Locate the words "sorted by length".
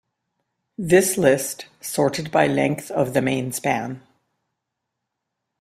1.79-2.89